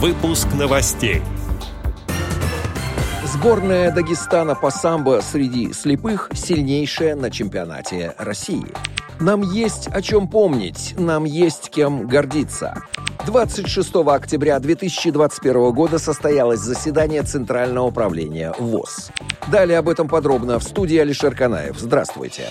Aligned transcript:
Выпуск 0.00 0.46
новостей. 0.56 1.22
Сборная 3.24 3.92
Дагестана 3.92 4.54
по 4.54 4.70
самбо 4.70 5.20
среди 5.24 5.72
слепых 5.72 6.30
сильнейшая 6.32 7.16
на 7.16 7.32
чемпионате 7.32 8.14
России. 8.16 8.66
Нам 9.18 9.42
есть 9.42 9.88
о 9.88 10.00
чем 10.00 10.28
помнить, 10.28 10.94
нам 10.96 11.24
есть 11.24 11.70
кем 11.70 12.06
гордиться. 12.06 12.84
26 13.26 13.96
октября 14.06 14.60
2021 14.60 15.72
года 15.72 15.98
состоялось 15.98 16.60
заседание 16.60 17.24
Центрального 17.24 17.86
управления 17.86 18.54
ВОЗ. 18.56 19.10
Далее 19.50 19.78
об 19.78 19.88
этом 19.88 20.06
подробно 20.06 20.60
в 20.60 20.62
студии 20.62 20.98
Алишер 20.98 21.34
Канаев. 21.34 21.76
Здравствуйте. 21.76 22.44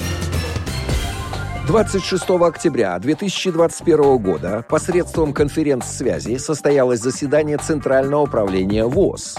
26 1.67 2.29
октября 2.29 2.97
2021 2.97 4.17
года 4.19 4.63
посредством 4.69 5.33
конференц-связи 5.33 6.37
состоялось 6.37 7.01
заседание 7.01 7.57
Центрального 7.57 8.21
управления 8.21 8.85
ВОЗ. 8.85 9.35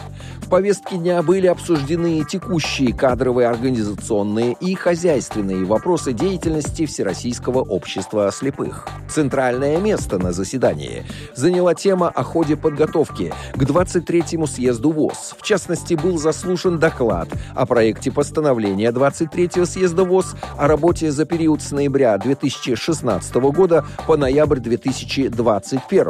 В 0.49 0.51
повестке 0.51 0.97
дня 0.97 1.23
были 1.23 1.47
обсуждены 1.47 2.25
текущие 2.25 2.95
кадровые, 2.95 3.49
организационные 3.49 4.57
и 4.59 4.75
хозяйственные 4.75 5.67
вопросы 5.67 6.15
деятельности 6.15 6.87
Всероссийского 6.87 7.59
общества 7.59 8.31
слепых. 8.33 8.89
Центральное 9.11 9.77
место 9.77 10.19
на 10.19 10.33
заседании 10.33 11.05
заняла 11.35 11.75
тема 11.75 12.09
о 12.09 12.23
ходе 12.23 12.57
подготовки 12.57 13.31
к 13.57 13.63
23-му 13.63 14.47
съезду 14.47 14.91
ВОЗ. 14.91 15.35
В 15.39 15.43
частности, 15.43 15.93
был 15.93 16.17
заслушан 16.17 16.79
доклад 16.79 17.29
о 17.55 17.67
проекте 17.67 18.11
постановления 18.11 18.91
23-го 18.91 19.67
съезда 19.67 20.05
ВОЗ 20.05 20.35
о 20.57 20.67
работе 20.67 21.11
за 21.11 21.27
период 21.27 21.61
с 21.61 21.73
ноября 21.73 22.17
2016 22.17 23.35
года 23.35 23.85
по 24.07 24.17
ноябрь 24.17 24.61
2021. 24.61 26.07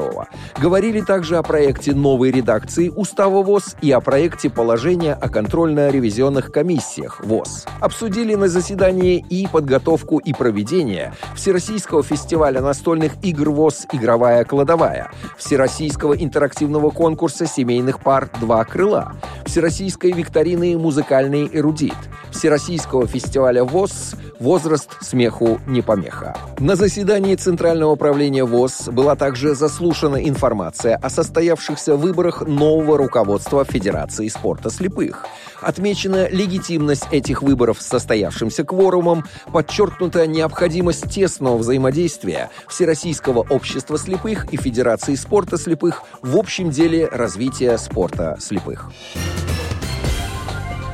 Говорили 0.61 1.01
также 1.01 1.39
о 1.39 1.43
проекте 1.43 1.93
новой 1.93 2.31
редакции 2.31 2.89
Устава 2.89 3.43
ВОЗ 3.43 3.75
и 3.83 3.91
о 3.91 4.01
проекте 4.01 4.28
проекте 4.29 4.51
положения 4.51 5.15
о 5.15 5.31
контрольно-ревизионных 5.31 6.53
комиссиях 6.53 7.25
ВОЗ. 7.25 7.65
Обсудили 7.81 8.35
на 8.35 8.49
заседании 8.49 9.25
и 9.31 9.47
подготовку 9.47 10.19
и 10.19 10.35
проведение 10.35 11.15
Всероссийского 11.35 12.03
фестиваля 12.03 12.61
настольных 12.61 13.13
игр 13.23 13.49
ВОЗ 13.49 13.87
«Игровая 13.91 14.45
кладовая», 14.45 15.11
Всероссийского 15.39 16.13
интерактивного 16.13 16.91
конкурса 16.91 17.47
семейных 17.47 18.01
пар 18.01 18.29
«Два 18.39 18.63
крыла», 18.67 19.15
Всероссийской 19.47 20.13
викторины 20.13 20.77
«Музыкальный 20.77 21.49
эрудит», 21.51 21.97
Всероссийского 22.31 23.07
фестиваля 23.07 23.65
ВОЗ 23.65 24.15
«Возраст 24.41 24.91
смеху 25.01 25.61
не 25.67 25.83
помеха». 25.83 26.37
На 26.59 26.77
заседании 26.77 27.35
Центрального 27.35 27.93
управления 27.93 28.45
ВОЗ 28.45 28.89
была 28.93 29.17
также 29.17 29.55
заслушана 29.55 30.17
информация 30.29 30.97
о 30.97 31.11
состоявшихся 31.11 31.97
выборах 31.97 32.43
нового 32.47 32.97
руководства 32.99 33.65
Федерации 33.65 34.29
спорта 34.29 34.71
слепых. 34.71 35.27
Отмечена 35.61 36.29
легитимность 36.29 37.07
этих 37.11 37.43
выборов 37.43 37.83
с 37.83 37.87
состоявшимся 37.87 38.65
кворумом, 38.65 39.25
подчеркнута 39.53 40.27
необходимость 40.27 41.11
тесного 41.11 41.59
взаимодействия 41.59 42.51
Всероссийского 42.69 43.45
общества 43.49 43.99
слепых 43.99 44.53
и 44.53 44.57
Федерации 44.57 45.15
спорта 45.15 45.59
слепых 45.59 46.03
в 46.23 46.37
общем 46.37 46.71
деле 46.71 47.09
развития 47.09 47.77
спорта 47.79 48.37
слепых. 48.41 48.91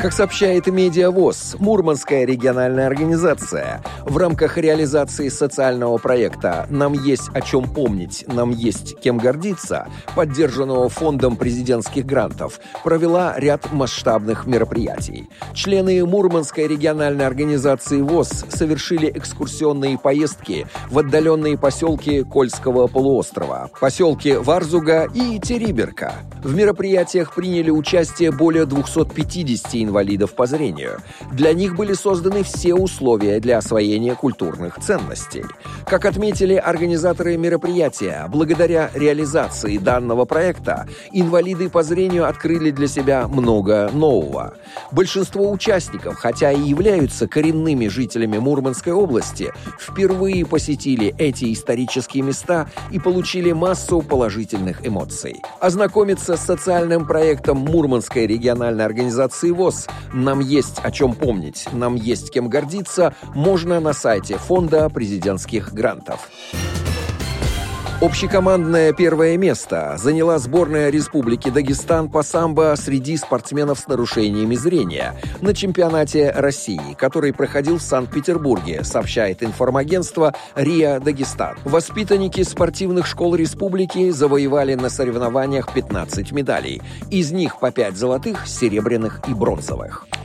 Как 0.04 0.12
сообщает 0.12 0.66
Медиавоз, 0.66 1.56
Мурманская 1.58 2.26
региональная 2.26 2.86
организация 2.88 3.82
в 4.02 4.18
рамках 4.18 4.58
реализации 4.58 5.30
социального 5.30 5.96
проекта 5.96 6.66
«Нам 6.68 6.92
есть 6.92 7.30
о 7.32 7.40
чем 7.40 7.64
помнить, 7.64 8.22
нам 8.28 8.50
есть 8.50 9.00
кем 9.00 9.16
гордиться», 9.16 9.88
поддержанного 10.14 10.90
Фондом 10.90 11.36
президентских 11.36 12.04
грантов, 12.04 12.60
провела 12.82 13.32
ряд 13.38 13.72
масштабных 13.72 14.46
мероприятий. 14.46 15.26
Члены 15.54 16.04
Мурманской 16.04 16.68
региональной 16.68 17.24
организации 17.24 18.02
ВОЗ 18.02 18.44
совершили 18.50 19.10
экскурсионные 19.10 19.96
поездки 19.96 20.66
в 20.90 20.98
отдаленные 20.98 21.56
поселки 21.56 22.24
Кольского 22.24 22.88
полуострова, 22.88 23.70
поселки 23.80 24.34
Варзуга 24.34 25.08
и 25.14 25.38
Териберка. 25.38 26.12
В 26.42 26.54
мероприятиях 26.54 27.34
приняли 27.34 27.70
участие 27.70 28.30
более 28.30 28.66
250 28.66 29.76
инвалидов 29.76 29.93
по 30.34 30.46
зрению. 30.46 31.00
Для 31.32 31.52
них 31.52 31.76
были 31.76 31.92
созданы 31.92 32.42
все 32.42 32.74
условия 32.74 33.40
для 33.40 33.58
освоения 33.58 34.14
культурных 34.14 34.80
ценностей. 34.80 35.44
Как 35.86 36.04
отметили 36.04 36.54
организаторы 36.54 37.36
мероприятия, 37.36 38.26
благодаря 38.28 38.90
реализации 38.94 39.78
данного 39.78 40.24
проекта 40.24 40.88
инвалиды 41.12 41.68
по 41.68 41.82
зрению 41.82 42.28
открыли 42.28 42.70
для 42.70 42.88
себя 42.88 43.28
много 43.28 43.90
нового. 43.92 44.54
Большинство 44.90 45.50
участников, 45.50 46.16
хотя 46.16 46.50
и 46.50 46.60
являются 46.60 47.28
коренными 47.28 47.88
жителями 47.88 48.38
Мурманской 48.38 48.92
области, 48.92 49.52
впервые 49.78 50.44
посетили 50.44 51.14
эти 51.18 51.52
исторические 51.52 52.22
места 52.22 52.68
и 52.90 52.98
получили 52.98 53.52
массу 53.52 54.02
положительных 54.02 54.86
эмоций. 54.86 55.42
Ознакомиться 55.60 56.36
с 56.36 56.40
социальным 56.40 57.06
проектом 57.06 57.58
Мурманской 57.58 58.26
региональной 58.26 58.84
организации 58.84 59.50
ВОЗ 59.50 59.83
«Нам 60.12 60.40
есть 60.40 60.78
о 60.82 60.90
чем 60.90 61.14
помнить, 61.14 61.66
нам 61.72 61.94
есть 61.94 62.30
кем 62.30 62.48
гордиться» 62.48 63.14
можно 63.34 63.80
на 63.80 63.92
сайте 63.92 64.36
Фонда 64.36 64.88
президентских 64.88 65.72
грантов. 65.72 66.30
Общекомандное 68.04 68.92
первое 68.92 69.38
место 69.38 69.94
заняла 69.96 70.38
сборная 70.38 70.90
Республики 70.90 71.48
Дагестан 71.48 72.10
по 72.10 72.22
самбо 72.22 72.74
среди 72.76 73.16
спортсменов 73.16 73.78
с 73.78 73.86
нарушениями 73.86 74.56
зрения 74.56 75.14
на 75.40 75.54
чемпионате 75.54 76.30
России, 76.30 76.92
который 76.98 77.32
проходил 77.32 77.78
в 77.78 77.82
Санкт-Петербурге, 77.82 78.84
сообщает 78.84 79.42
информагентство 79.42 80.34
РИА 80.54 81.00
Дагестан. 81.00 81.56
Воспитанники 81.64 82.42
спортивных 82.42 83.06
школ 83.06 83.36
республики 83.36 84.10
завоевали 84.10 84.74
на 84.74 84.90
соревнованиях 84.90 85.72
15 85.72 86.30
медалей, 86.32 86.82
из 87.10 87.32
них 87.32 87.58
по 87.58 87.72
5 87.72 87.96
золотых, 87.96 88.46
серебряных 88.46 89.22
и 89.28 89.32
бронзовых. 89.32 90.06